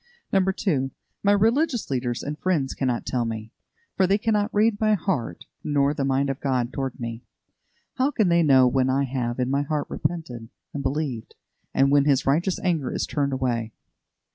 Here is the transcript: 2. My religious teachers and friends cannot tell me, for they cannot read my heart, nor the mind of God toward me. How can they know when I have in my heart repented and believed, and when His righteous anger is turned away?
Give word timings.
2. 0.33 0.89
My 1.21 1.31
religious 1.31 1.85
teachers 1.85 2.23
and 2.23 2.39
friends 2.39 2.73
cannot 2.73 3.05
tell 3.05 3.23
me, 3.23 3.51
for 3.95 4.07
they 4.07 4.17
cannot 4.17 4.51
read 4.51 4.81
my 4.81 4.95
heart, 4.95 5.45
nor 5.63 5.93
the 5.93 6.03
mind 6.03 6.27
of 6.31 6.39
God 6.39 6.73
toward 6.73 6.99
me. 6.99 7.21
How 7.97 8.09
can 8.09 8.27
they 8.27 8.41
know 8.41 8.65
when 8.67 8.89
I 8.89 9.03
have 9.03 9.39
in 9.39 9.51
my 9.51 9.61
heart 9.61 9.85
repented 9.91 10.49
and 10.73 10.81
believed, 10.81 11.35
and 11.71 11.91
when 11.91 12.05
His 12.05 12.25
righteous 12.25 12.57
anger 12.63 12.91
is 12.91 13.05
turned 13.05 13.31
away? 13.31 13.73